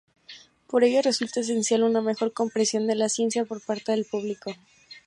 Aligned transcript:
Por 0.65 0.83
ello 0.83 0.99
resulta 1.03 1.41
esencial 1.41 1.83
una 1.83 2.01
mejor 2.01 2.33
comprensión 2.33 2.87
de 2.87 2.95
la 2.95 3.07
ciencia 3.07 3.45
por 3.45 3.63
parte 3.63 3.91
del 3.91 4.03
público. 4.05 4.55